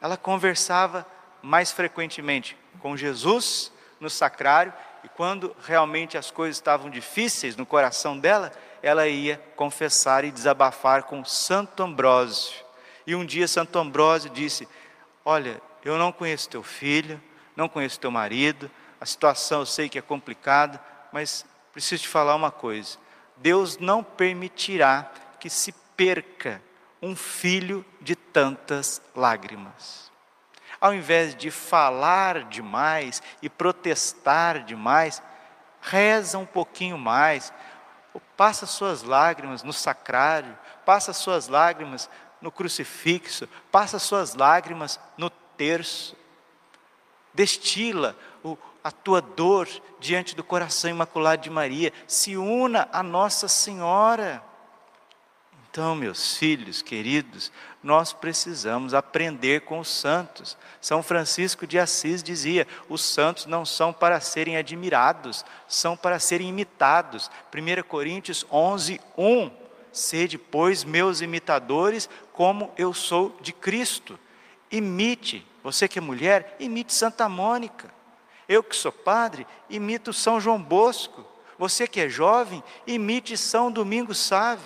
Ela 0.00 0.16
conversava 0.16 1.06
mais 1.42 1.70
frequentemente 1.70 2.56
com 2.80 2.96
Jesus 2.96 3.72
no 4.00 4.10
sacrário 4.10 4.72
e 5.04 5.08
quando 5.08 5.54
realmente 5.64 6.16
as 6.16 6.30
coisas 6.30 6.56
estavam 6.56 6.90
difíceis 6.90 7.56
no 7.56 7.66
coração 7.66 8.18
dela, 8.18 8.50
ela 8.82 9.06
ia 9.06 9.40
confessar 9.54 10.24
e 10.24 10.30
desabafar 10.30 11.04
com 11.04 11.24
Santo 11.24 11.82
Ambrósio. 11.82 12.64
E 13.06 13.14
um 13.14 13.24
dia 13.24 13.46
Santo 13.46 13.78
Ambrósio 13.78 14.30
disse: 14.30 14.66
Olha, 15.24 15.60
eu 15.84 15.98
não 15.98 16.10
conheço 16.10 16.48
teu 16.48 16.62
filho, 16.62 17.22
não 17.54 17.68
conheço 17.68 18.00
teu 18.00 18.10
marido, 18.10 18.70
a 19.04 19.06
situação 19.06 19.60
eu 19.60 19.66
sei 19.66 19.86
que 19.86 19.98
é 19.98 20.02
complicada, 20.02 20.82
mas 21.12 21.44
preciso 21.74 22.04
te 22.04 22.08
falar 22.08 22.34
uma 22.34 22.50
coisa: 22.50 22.96
Deus 23.36 23.76
não 23.76 24.02
permitirá 24.02 25.12
que 25.38 25.50
se 25.50 25.72
perca 25.94 26.62
um 27.02 27.14
filho 27.14 27.84
de 28.00 28.16
tantas 28.16 29.02
lágrimas. 29.14 30.10
Ao 30.80 30.94
invés 30.94 31.34
de 31.34 31.50
falar 31.50 32.44
demais 32.44 33.22
e 33.42 33.50
protestar 33.50 34.64
demais, 34.64 35.22
reza 35.82 36.38
um 36.38 36.46
pouquinho 36.46 36.96
mais, 36.96 37.52
passa 38.38 38.64
suas 38.64 39.02
lágrimas 39.02 39.62
no 39.62 39.72
sacrário, 39.74 40.58
passa 40.86 41.12
suas 41.12 41.46
lágrimas 41.46 42.08
no 42.40 42.50
crucifixo, 42.50 43.46
passa 43.70 43.98
suas 43.98 44.34
lágrimas 44.34 44.98
no 45.18 45.28
terço. 45.28 46.16
Destila 47.34 48.16
o, 48.42 48.56
a 48.84 48.90
tua 48.90 49.22
dor 49.22 49.66
diante 49.98 50.36
do 50.36 50.44
coração 50.44 50.90
imaculado 50.90 51.40
de 51.40 51.48
Maria, 51.48 51.90
se 52.06 52.36
una 52.36 52.86
a 52.92 53.02
Nossa 53.02 53.48
Senhora. 53.48 54.44
Então, 55.70 55.96
meus 55.96 56.36
filhos 56.36 56.82
queridos, 56.82 57.50
nós 57.82 58.12
precisamos 58.12 58.94
aprender 58.94 59.62
com 59.62 59.80
os 59.80 59.88
santos. 59.88 60.56
São 60.80 61.02
Francisco 61.02 61.66
de 61.66 61.78
Assis 61.78 62.22
dizia: 62.22 62.68
os 62.88 63.02
santos 63.02 63.46
não 63.46 63.64
são 63.64 63.92
para 63.92 64.20
serem 64.20 64.56
admirados, 64.56 65.44
são 65.66 65.96
para 65.96 66.20
serem 66.20 66.48
imitados. 66.48 67.30
1 67.52 67.82
Coríntios 67.88 68.46
11, 68.52 69.00
1. 69.16 69.50
Sede, 69.90 70.36
pois, 70.38 70.84
meus 70.84 71.20
imitadores, 71.20 72.08
como 72.32 72.72
eu 72.76 72.92
sou 72.92 73.36
de 73.40 73.52
Cristo. 73.52 74.18
Imite, 74.70 75.46
você 75.62 75.88
que 75.88 75.98
é 75.98 76.02
mulher, 76.02 76.56
imite 76.60 76.92
Santa 76.92 77.28
Mônica. 77.28 77.92
Eu 78.54 78.62
que 78.62 78.76
sou 78.76 78.92
padre, 78.92 79.44
imito 79.68 80.12
São 80.12 80.40
João 80.40 80.62
Bosco. 80.62 81.26
Você 81.58 81.88
que 81.88 82.00
é 82.00 82.08
jovem, 82.08 82.62
imite 82.86 83.36
São 83.36 83.68
Domingos 83.68 84.18
Sávio. 84.18 84.64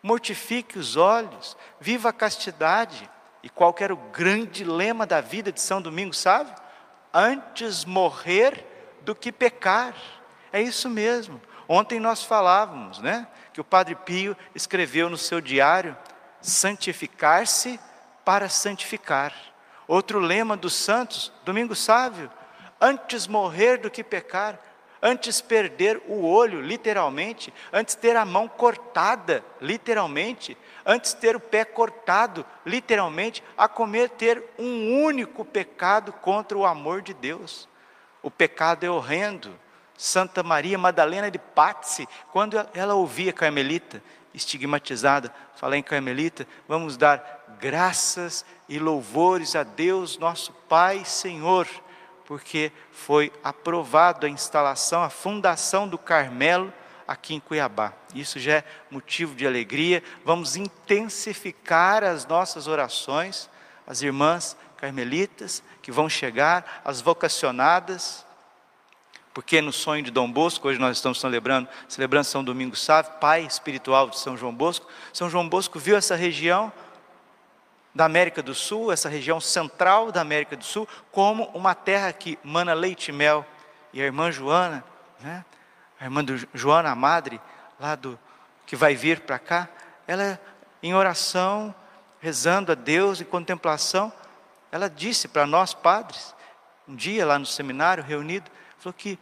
Mortifique 0.00 0.78
os 0.78 0.94
olhos, 0.94 1.56
viva 1.80 2.10
a 2.10 2.12
castidade. 2.12 3.10
E 3.42 3.48
qual 3.48 3.74
era 3.80 3.92
o 3.92 4.10
grande 4.12 4.62
lema 4.62 5.04
da 5.04 5.20
vida 5.20 5.50
de 5.50 5.60
São 5.60 5.82
Domingos 5.82 6.18
Sávio? 6.18 6.54
Antes 7.12 7.84
morrer 7.84 8.64
do 9.02 9.16
que 9.16 9.32
pecar. 9.32 9.96
É 10.52 10.62
isso 10.62 10.88
mesmo. 10.88 11.42
Ontem 11.66 11.98
nós 11.98 12.22
falávamos, 12.22 13.00
né? 13.00 13.26
Que 13.52 13.60
o 13.60 13.64
Padre 13.64 13.96
Pio 13.96 14.36
escreveu 14.54 15.10
no 15.10 15.18
seu 15.18 15.40
diário: 15.40 15.96
santificar-se 16.40 17.80
para 18.24 18.48
santificar. 18.48 19.34
Outro 19.88 20.20
lema 20.20 20.56
dos 20.56 20.74
santos, 20.74 21.32
Domingos 21.44 21.82
Sávio, 21.82 22.30
antes 22.80 23.26
morrer 23.26 23.78
do 23.78 23.90
que 23.90 24.04
pecar, 24.04 24.58
antes 25.02 25.40
perder 25.40 26.02
o 26.08 26.24
olho, 26.24 26.60
literalmente, 26.60 27.52
antes 27.72 27.94
ter 27.94 28.16
a 28.16 28.24
mão 28.24 28.48
cortada, 28.48 29.44
literalmente, 29.60 30.56
antes 30.84 31.12
ter 31.12 31.36
o 31.36 31.40
pé 31.40 31.64
cortado, 31.64 32.44
literalmente, 32.66 33.42
a 33.56 33.68
cometer 33.68 34.42
um 34.58 35.02
único 35.02 35.44
pecado 35.44 36.12
contra 36.12 36.58
o 36.58 36.66
amor 36.66 37.02
de 37.02 37.14
Deus. 37.14 37.68
O 38.22 38.30
pecado 38.30 38.84
é 38.84 38.90
horrendo. 38.90 39.58
Santa 39.96 40.44
Maria 40.44 40.78
Madalena 40.78 41.28
de 41.28 41.40
Pazzi, 41.40 42.08
quando 42.30 42.56
ela 42.72 42.94
ouvia 42.94 43.32
Carmelita, 43.32 44.00
estigmatizada, 44.32 45.34
falar 45.56 45.76
em 45.76 45.82
Carmelita, 45.82 46.46
vamos 46.68 46.96
dar 46.96 47.56
graças 47.58 48.44
e 48.68 48.78
louvores 48.78 49.56
a 49.56 49.64
Deus, 49.64 50.16
nosso 50.16 50.52
Pai 50.68 51.04
Senhor 51.04 51.66
porque 52.28 52.70
foi 52.92 53.32
aprovado 53.42 54.26
a 54.26 54.28
instalação, 54.28 55.02
a 55.02 55.08
fundação 55.08 55.88
do 55.88 55.96
Carmelo 55.96 56.70
aqui 57.06 57.34
em 57.34 57.40
Cuiabá. 57.40 57.94
Isso 58.14 58.38
já 58.38 58.56
é 58.56 58.64
motivo 58.90 59.34
de 59.34 59.46
alegria. 59.46 60.02
Vamos 60.26 60.54
intensificar 60.54 62.04
as 62.04 62.26
nossas 62.26 62.66
orações, 62.66 63.48
as 63.86 64.02
irmãs 64.02 64.58
carmelitas 64.76 65.62
que 65.80 65.90
vão 65.90 66.06
chegar, 66.06 66.82
as 66.84 67.00
vocacionadas, 67.00 68.26
porque 69.32 69.62
no 69.62 69.72
sonho 69.72 70.02
de 70.02 70.10
Dom 70.10 70.30
Bosco, 70.30 70.68
hoje 70.68 70.78
nós 70.78 70.98
estamos 70.98 71.20
celebrando, 71.20 71.66
celebrando 71.88 72.26
São 72.26 72.44
Domingos 72.44 72.84
Sávio, 72.84 73.12
pai 73.12 73.46
espiritual 73.46 74.10
de 74.10 74.18
São 74.18 74.36
João 74.36 74.54
Bosco. 74.54 74.86
São 75.14 75.30
João 75.30 75.48
Bosco 75.48 75.78
viu 75.78 75.96
essa 75.96 76.14
região 76.14 76.70
da 77.94 78.04
América 78.04 78.42
do 78.42 78.54
Sul, 78.54 78.92
essa 78.92 79.08
região 79.08 79.40
central 79.40 80.12
da 80.12 80.20
América 80.20 80.56
do 80.56 80.64
Sul, 80.64 80.88
como 81.10 81.44
uma 81.54 81.74
terra 81.74 82.12
que 82.12 82.38
mana 82.42 82.74
leite 82.74 83.08
e 83.08 83.12
mel. 83.12 83.44
E 83.92 84.00
a 84.00 84.04
irmã 84.04 84.30
Joana, 84.30 84.84
né, 85.20 85.44
a 86.00 86.04
irmã 86.04 86.22
do 86.22 86.36
Joana, 86.54 86.90
a 86.90 86.94
madre, 86.94 87.40
lá 87.80 87.94
do 87.94 88.18
que 88.66 88.76
vai 88.76 88.94
vir 88.94 89.20
para 89.20 89.38
cá, 89.38 89.68
ela 90.06 90.40
em 90.82 90.94
oração, 90.94 91.74
rezando 92.20 92.72
a 92.72 92.74
Deus, 92.74 93.20
em 93.20 93.24
contemplação, 93.24 94.12
ela 94.70 94.88
disse 94.88 95.26
para 95.26 95.46
nós 95.46 95.74
padres, 95.74 96.34
um 96.86 96.94
dia 96.94 97.26
lá 97.26 97.38
no 97.38 97.46
seminário 97.46 98.04
reunido, 98.04 98.50
falou 98.78 98.94
que 98.94 99.18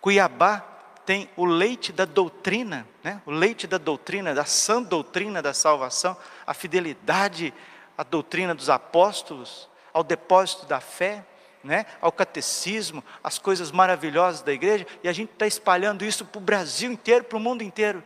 Cuiabá 0.00 0.64
tem 1.04 1.28
o 1.36 1.44
leite 1.44 1.92
da 1.92 2.04
doutrina, 2.04 2.86
né? 3.02 3.20
o 3.24 3.30
leite 3.30 3.66
da 3.66 3.78
doutrina, 3.78 4.34
da 4.34 4.44
sã 4.44 4.82
doutrina 4.82 5.40
da 5.40 5.54
salvação, 5.54 6.16
a 6.46 6.52
fidelidade 6.52 7.52
à 7.98 8.04
doutrina 8.04 8.54
dos 8.54 8.70
apóstolos, 8.70 9.68
ao 9.92 10.04
depósito 10.04 10.64
da 10.66 10.78
fé, 10.80 11.26
né, 11.64 11.84
ao 12.00 12.12
catecismo, 12.12 13.02
as 13.22 13.36
coisas 13.38 13.72
maravilhosas 13.72 14.40
da 14.42 14.52
igreja, 14.52 14.86
e 15.02 15.08
a 15.08 15.12
gente 15.12 15.32
está 15.32 15.44
espalhando 15.48 16.04
isso 16.04 16.24
para 16.24 16.38
o 16.38 16.42
Brasil 16.42 16.92
inteiro, 16.92 17.24
para 17.24 17.36
o 17.36 17.40
mundo 17.40 17.64
inteiro. 17.64 18.02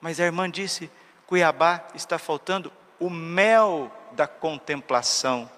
Mas 0.00 0.18
a 0.18 0.24
irmã 0.24 0.50
disse: 0.50 0.90
Cuiabá 1.26 1.86
está 1.94 2.18
faltando 2.18 2.72
o 2.98 3.10
mel 3.10 3.92
da 4.12 4.26
contemplação. 4.26 5.50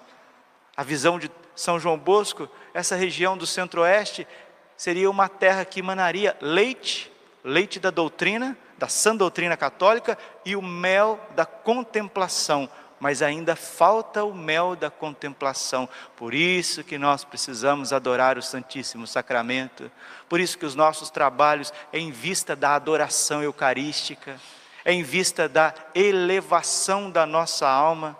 A 0.75 0.83
visão 0.83 1.17
de 1.17 1.31
São 1.55 1.79
João 1.79 1.97
Bosco, 1.97 2.49
essa 2.73 2.95
região 2.97 3.37
do 3.37 3.47
centro-oeste, 3.47 4.27
seria 4.75 5.09
uma 5.09 5.29
terra 5.29 5.63
que 5.63 5.79
emanaria 5.79 6.35
leite, 6.41 7.09
leite 7.41 7.79
da 7.79 7.89
doutrina, 7.89 8.57
da 8.77 8.89
sã 8.89 9.15
doutrina 9.15 9.55
católica, 9.55 10.17
e 10.43 10.55
o 10.55 10.61
mel 10.61 11.17
da 11.33 11.45
contemplação 11.45 12.69
mas 12.99 13.21
ainda 13.21 13.55
falta 13.55 14.23
o 14.23 14.33
mel 14.33 14.75
da 14.75 14.89
contemplação. 14.89 15.87
Por 16.15 16.33
isso 16.33 16.83
que 16.83 16.97
nós 16.97 17.23
precisamos 17.23 17.91
adorar 17.91 18.37
o 18.37 18.41
Santíssimo 18.41 19.05
Sacramento. 19.05 19.91
Por 20.29 20.39
isso 20.39 20.57
que 20.57 20.65
os 20.65 20.75
nossos 20.75 21.09
trabalhos 21.09 21.73
é 21.91 21.99
em 21.99 22.11
vista 22.11 22.55
da 22.55 22.75
adoração 22.75 23.43
eucarística, 23.43 24.39
é 24.83 24.93
em 24.93 25.03
vista 25.03 25.49
da 25.49 25.73
elevação 25.93 27.09
da 27.11 27.25
nossa 27.25 27.67
alma. 27.67 28.17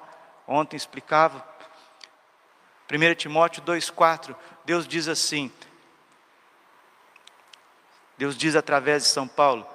Ontem 0.47 0.75
explicava 0.75 1.43
1 2.91 3.15
Timóteo 3.15 3.63
2,4, 3.63 4.35
Deus 4.63 4.87
diz 4.87 5.07
assim, 5.07 5.51
Deus 8.17 8.37
diz 8.37 8.55
através 8.55 9.03
de 9.03 9.09
São 9.09 9.27
Paulo, 9.27 9.67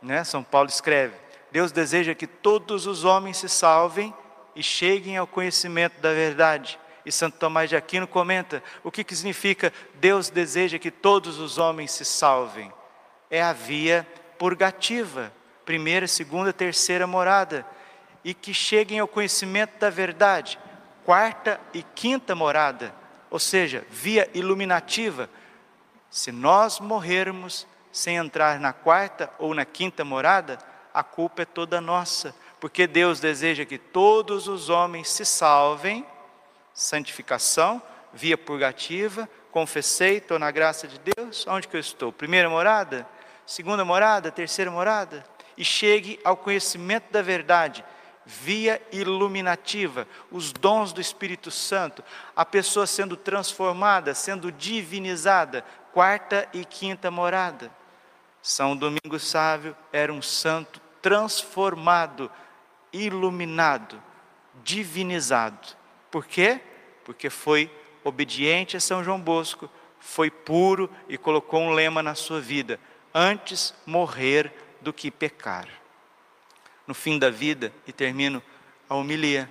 né? 0.00 0.24
São 0.24 0.42
Paulo 0.42 0.68
escreve: 0.68 1.14
Deus 1.50 1.72
deseja 1.72 2.14
que 2.14 2.26
todos 2.26 2.86
os 2.86 3.04
homens 3.04 3.36
se 3.38 3.48
salvem 3.48 4.14
e 4.54 4.62
cheguem 4.62 5.16
ao 5.16 5.26
conhecimento 5.26 6.00
da 6.00 6.12
verdade. 6.12 6.78
E 7.04 7.10
Santo 7.10 7.38
Tomás 7.38 7.68
de 7.68 7.76
Aquino 7.76 8.06
comenta 8.06 8.62
o 8.84 8.90
que, 8.90 9.02
que 9.02 9.16
significa 9.16 9.72
Deus 9.94 10.30
deseja 10.30 10.78
que 10.78 10.90
todos 10.90 11.38
os 11.38 11.58
homens 11.58 11.90
se 11.92 12.04
salvem. 12.04 12.72
é 13.30 13.42
a 13.42 13.52
via 13.52 14.06
purgativa, 14.38 15.32
primeira, 15.64 16.06
segunda, 16.06 16.52
terceira 16.52 17.06
morada, 17.06 17.64
e 18.24 18.34
que 18.34 18.52
cheguem 18.52 18.98
ao 18.98 19.08
conhecimento 19.08 19.78
da 19.78 19.90
verdade, 19.90 20.58
quarta 21.04 21.60
e 21.72 21.82
quinta 21.82 22.34
morada, 22.34 22.94
ou 23.30 23.38
seja, 23.38 23.84
via 23.90 24.28
iluminativa. 24.34 25.28
Se 26.10 26.30
nós 26.30 26.78
morrermos 26.78 27.66
sem 27.90 28.16
entrar 28.16 28.60
na 28.60 28.72
quarta 28.72 29.30
ou 29.38 29.54
na 29.54 29.64
quinta 29.64 30.04
morada, 30.04 30.58
a 30.92 31.02
culpa 31.02 31.42
é 31.42 31.46
toda 31.46 31.80
nossa, 31.80 32.34
porque 32.62 32.86
Deus 32.86 33.18
deseja 33.18 33.64
que 33.64 33.76
todos 33.76 34.46
os 34.46 34.68
homens 34.68 35.08
se 35.08 35.24
salvem, 35.24 36.06
santificação, 36.72 37.82
via 38.12 38.38
purgativa, 38.38 39.28
confessei, 39.50 40.18
estou 40.18 40.38
na 40.38 40.48
graça 40.52 40.86
de 40.86 40.96
Deus, 41.00 41.44
onde 41.48 41.66
que 41.66 41.74
eu 41.74 41.80
estou? 41.80 42.12
Primeira 42.12 42.48
morada? 42.48 43.04
Segunda 43.44 43.84
morada? 43.84 44.30
Terceira 44.30 44.70
morada? 44.70 45.24
E 45.56 45.64
chegue 45.64 46.20
ao 46.22 46.36
conhecimento 46.36 47.10
da 47.10 47.20
verdade, 47.20 47.84
via 48.24 48.80
iluminativa, 48.92 50.06
os 50.30 50.52
dons 50.52 50.92
do 50.92 51.00
Espírito 51.00 51.50
Santo, 51.50 52.04
a 52.36 52.44
pessoa 52.44 52.86
sendo 52.86 53.16
transformada, 53.16 54.14
sendo 54.14 54.52
divinizada, 54.52 55.64
quarta 55.92 56.48
e 56.52 56.64
quinta 56.64 57.10
morada. 57.10 57.72
São 58.40 58.76
Domingos 58.76 59.26
Sávio 59.26 59.76
era 59.92 60.12
um 60.12 60.22
santo 60.22 60.80
transformado, 61.02 62.30
iluminado, 62.92 64.02
divinizado. 64.62 65.76
Por 66.10 66.26
quê? 66.26 66.60
Porque 67.04 67.30
foi 67.30 67.70
obediente 68.04 68.76
a 68.76 68.80
São 68.80 69.02
João 69.02 69.20
Bosco, 69.20 69.70
foi 69.98 70.30
puro 70.30 70.90
e 71.08 71.16
colocou 71.16 71.60
um 71.60 71.70
lema 71.70 72.02
na 72.02 72.14
sua 72.14 72.40
vida: 72.40 72.78
antes 73.14 73.74
morrer 73.86 74.52
do 74.80 74.92
que 74.92 75.10
pecar. 75.10 75.68
No 76.86 76.94
fim 76.94 77.18
da 77.18 77.30
vida, 77.30 77.72
e 77.86 77.92
termino 77.92 78.42
a 78.88 78.94
homilia, 78.94 79.48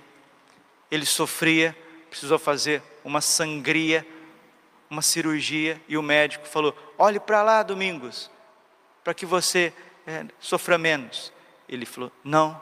ele 0.90 1.06
sofria, 1.06 1.76
precisou 2.10 2.38
fazer 2.38 2.82
uma 3.02 3.20
sangria, 3.20 4.06
uma 4.90 5.00
cirurgia, 5.00 5.80
e 5.88 5.96
o 5.96 6.02
médico 6.02 6.46
falou: 6.46 6.76
olhe 6.98 7.18
para 7.18 7.42
lá, 7.42 7.62
Domingos, 7.62 8.30
para 9.02 9.14
que 9.14 9.24
você 9.24 9.72
é, 10.06 10.26
sofra 10.38 10.76
menos. 10.76 11.32
Ele 11.68 11.86
falou: 11.86 12.12
Não, 12.22 12.60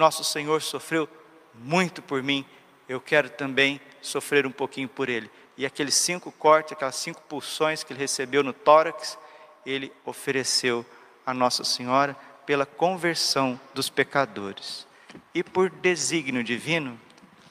nosso 0.00 0.24
Senhor 0.24 0.62
sofreu 0.62 1.06
muito 1.54 2.00
por 2.00 2.22
mim, 2.22 2.44
eu 2.88 3.00
quero 3.00 3.28
também 3.28 3.78
sofrer 4.00 4.46
um 4.46 4.50
pouquinho 4.50 4.88
por 4.88 5.10
ele. 5.10 5.30
E 5.58 5.66
aqueles 5.66 5.94
cinco 5.94 6.32
cortes, 6.32 6.72
aquelas 6.72 6.96
cinco 6.96 7.20
pulsões 7.22 7.84
que 7.84 7.92
ele 7.92 8.00
recebeu 8.00 8.42
no 8.42 8.54
tórax, 8.54 9.18
ele 9.64 9.92
ofereceu 10.06 10.86
a 11.24 11.34
Nossa 11.34 11.64
Senhora 11.64 12.16
pela 12.46 12.64
conversão 12.64 13.60
dos 13.74 13.90
pecadores. 13.90 14.86
E 15.34 15.44
por 15.44 15.68
desígnio 15.68 16.42
divino, 16.42 16.98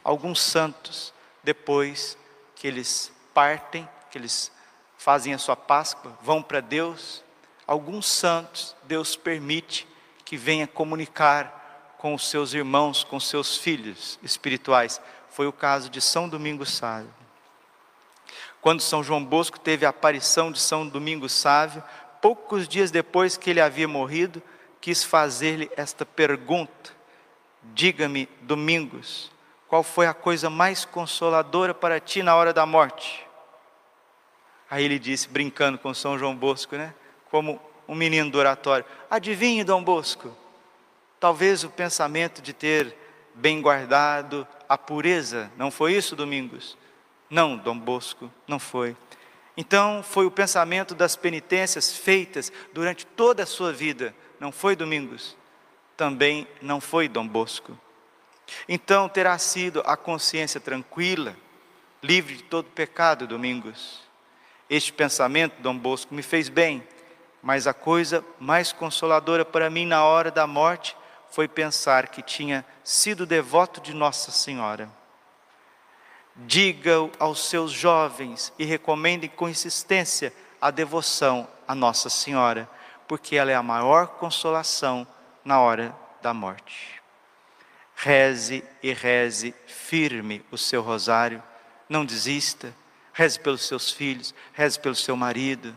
alguns 0.03 0.41
santos, 0.41 1.13
depois 1.43 2.17
que 2.55 2.67
eles 2.67 3.11
partem, 3.31 3.87
que 4.09 4.17
eles 4.17 4.51
fazem 4.97 5.35
a 5.35 5.37
sua 5.37 5.55
Páscoa, 5.55 6.17
vão 6.23 6.41
para 6.41 6.61
Deus, 6.61 7.23
alguns 7.67 8.07
santos 8.07 8.75
Deus 8.85 9.15
permite 9.15 9.87
que 10.25 10.35
venha 10.35 10.65
comunicar 10.65 11.58
com 11.99 12.13
os 12.15 12.29
seus 12.29 12.53
irmãos, 12.53 13.03
com 13.03 13.19
seus 13.19 13.57
filhos 13.57 14.17
espirituais. 14.23 14.99
Foi 15.29 15.45
o 15.45 15.53
caso 15.53 15.89
de 15.89 16.01
São 16.01 16.27
Domingos 16.27 16.71
Sávio. 16.71 17.13
Quando 18.61 18.81
São 18.81 19.03
João 19.03 19.23
Bosco 19.23 19.59
teve 19.59 19.85
a 19.85 19.89
aparição 19.89 20.51
de 20.51 20.59
São 20.59 20.87
Domingos 20.87 21.33
Sávio, 21.33 21.83
poucos 22.21 22.67
dias 22.67 22.89
depois 22.89 23.37
que 23.37 23.49
ele 23.49 23.61
havia 23.61 23.87
morrido, 23.87 24.41
quis 24.79 25.03
fazer-lhe 25.03 25.69
esta 25.75 26.05
pergunta: 26.05 26.91
Diga-me, 27.73 28.29
Domingos, 28.41 29.29
qual 29.67 29.83
foi 29.83 30.07
a 30.07 30.13
coisa 30.13 30.49
mais 30.49 30.85
consoladora 30.85 31.73
para 31.73 31.99
ti 31.99 32.23
na 32.23 32.33
hora 32.35 32.53
da 32.53 32.65
morte? 32.65 33.27
Aí 34.71 34.85
ele 34.85 34.99
disse, 34.99 35.27
brincando 35.27 35.77
com 35.77 35.93
São 35.93 36.17
João 36.17 36.35
Bosco, 36.35 36.77
né? 36.77 36.93
Como 37.29 37.61
um 37.87 37.95
menino 37.95 38.31
do 38.31 38.37
oratório: 38.37 38.85
Adivinhe, 39.09 39.65
Dom 39.65 39.83
Bosco, 39.83 40.35
talvez 41.19 41.63
o 41.63 41.69
pensamento 41.69 42.41
de 42.41 42.53
ter 42.53 42.95
bem 43.33 43.61
guardado 43.61 44.47
a 44.67 44.77
pureza, 44.77 45.51
não 45.57 45.71
foi 45.71 45.93
isso, 45.93 46.15
Domingos? 46.15 46.77
Não, 47.29 47.57
Dom 47.57 47.77
Bosco, 47.77 48.31
não 48.47 48.59
foi. 48.59 48.95
Então, 49.57 50.01
foi 50.01 50.25
o 50.25 50.31
pensamento 50.31 50.95
das 50.95 51.15
penitências 51.15 51.95
feitas 51.95 52.51
durante 52.73 53.05
toda 53.05 53.43
a 53.43 53.47
sua 53.47 53.73
vida, 53.73 54.15
não 54.39 54.51
foi, 54.51 54.75
Domingos? 54.75 55.35
Também 55.97 56.47
não 56.61 56.79
foi, 56.79 57.07
Dom 57.07 57.27
Bosco. 57.27 57.77
Então, 58.67 59.09
terá 59.09 59.37
sido 59.37 59.81
a 59.85 59.97
consciência 59.97 60.59
tranquila, 60.59 61.35
livre 62.01 62.37
de 62.37 62.43
todo 62.43 62.65
pecado, 62.69 63.27
Domingos. 63.27 64.01
Este 64.69 64.93
pensamento, 64.93 65.61
Dom 65.61 65.77
Bosco, 65.77 66.13
me 66.13 66.23
fez 66.23 66.47
bem, 66.47 66.83
mas 67.41 67.67
a 67.67 67.73
coisa 67.73 68.23
mais 68.39 68.71
consoladora 68.71 69.43
para 69.43 69.69
mim 69.69 69.85
na 69.85 70.03
hora 70.03 70.31
da 70.31 70.47
morte 70.47 70.95
foi 71.31 71.47
pensar 71.47 72.07
que 72.07 72.21
tinha 72.21 72.65
sido 72.83 73.25
devoto 73.25 73.81
de 73.81 73.93
Nossa 73.93 74.31
Senhora. 74.31 74.89
Diga 76.35 77.09
aos 77.19 77.47
seus 77.49 77.71
jovens 77.71 78.53
e 78.57 78.65
recomende 78.65 79.27
com 79.27 79.49
insistência 79.49 80.33
a 80.61 80.71
devoção 80.71 81.47
a 81.67 81.75
Nossa 81.75 82.09
Senhora, 82.09 82.69
porque 83.07 83.35
ela 83.35 83.51
é 83.51 83.55
a 83.55 83.63
maior 83.63 84.07
consolação 84.07 85.07
na 85.43 85.59
hora 85.59 85.95
da 86.21 86.33
morte. 86.33 87.01
Reze 87.95 88.63
e 88.81 88.93
reze 88.93 89.53
firme 89.67 90.45
o 90.51 90.57
seu 90.57 90.81
rosário, 90.81 91.43
não 91.89 92.05
desista, 92.05 92.73
reze 93.11 93.39
pelos 93.39 93.67
seus 93.67 93.91
filhos, 93.91 94.33
reze 94.53 94.79
pelo 94.79 94.95
seu 94.95 95.17
marido 95.17 95.75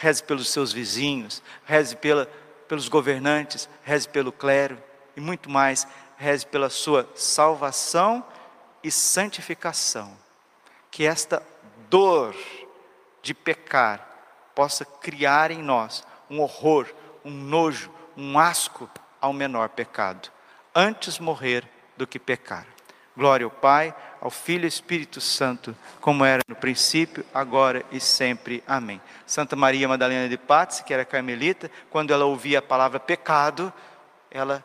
reze 0.00 0.22
pelos 0.22 0.48
seus 0.48 0.72
vizinhos, 0.72 1.42
reze 1.66 1.94
pela, 1.94 2.24
pelos 2.66 2.88
governantes, 2.88 3.68
reze 3.82 4.08
pelo 4.08 4.32
clero 4.32 4.82
e 5.20 5.22
muito 5.22 5.50
mais, 5.50 5.86
reze 6.16 6.46
pela 6.46 6.70
sua 6.70 7.06
salvação 7.14 8.24
e 8.82 8.90
santificação. 8.90 10.16
Que 10.90 11.04
esta 11.04 11.42
dor 11.90 12.34
de 13.22 13.34
pecar 13.34 14.08
possa 14.54 14.84
criar 14.84 15.50
em 15.50 15.62
nós 15.62 16.04
um 16.28 16.40
horror, 16.40 16.86
um 17.22 17.30
nojo, 17.30 17.92
um 18.16 18.38
asco 18.38 18.88
ao 19.20 19.32
menor 19.32 19.68
pecado, 19.68 20.30
antes 20.74 21.18
morrer 21.18 21.68
do 21.98 22.06
que 22.06 22.18
pecar. 22.18 22.66
Glória 23.14 23.44
ao 23.44 23.50
Pai, 23.50 23.94
ao 24.22 24.30
Filho 24.30 24.62
e 24.62 24.64
ao 24.64 24.68
Espírito 24.68 25.20
Santo, 25.20 25.76
como 26.00 26.24
era 26.24 26.40
no 26.48 26.56
princípio, 26.56 27.26
agora 27.34 27.84
e 27.92 28.00
sempre. 28.00 28.64
Amém. 28.66 29.00
Santa 29.26 29.54
Maria 29.54 29.86
Madalena 29.86 30.28
de 30.28 30.38
Pazzi, 30.38 30.82
que 30.82 30.94
era 30.94 31.04
carmelita, 31.04 31.70
quando 31.90 32.12
ela 32.12 32.24
ouvia 32.24 32.60
a 32.60 32.62
palavra 32.62 32.98
pecado, 32.98 33.70
ela 34.30 34.64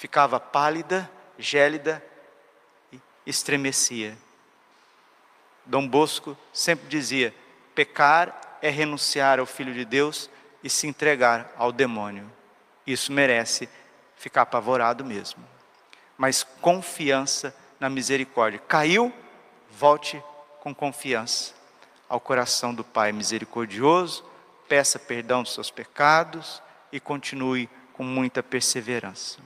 ficava 0.00 0.40
pálida, 0.40 1.10
gélida 1.38 2.02
e 2.90 2.98
estremecia. 3.26 4.16
Dom 5.66 5.86
Bosco 5.86 6.34
sempre 6.54 6.88
dizia: 6.88 7.34
pecar 7.74 8.58
é 8.62 8.70
renunciar 8.70 9.38
ao 9.38 9.44
Filho 9.44 9.74
de 9.74 9.84
Deus 9.84 10.30
e 10.64 10.70
se 10.70 10.86
entregar 10.86 11.52
ao 11.54 11.70
demônio. 11.70 12.32
Isso 12.86 13.12
merece 13.12 13.68
ficar 14.16 14.42
apavorado 14.42 15.04
mesmo. 15.04 15.44
Mas 16.16 16.42
confiança 16.42 17.54
na 17.78 17.90
misericórdia. 17.90 18.58
Caiu, 18.66 19.12
volte 19.70 20.22
com 20.60 20.74
confiança 20.74 21.52
ao 22.08 22.18
coração 22.18 22.74
do 22.74 22.82
Pai 22.82 23.12
misericordioso, 23.12 24.24
peça 24.66 24.98
perdão 24.98 25.42
dos 25.42 25.52
seus 25.52 25.70
pecados 25.70 26.62
e 26.90 26.98
continue 26.98 27.68
com 27.92 28.02
muita 28.02 28.42
perseverança. 28.42 29.38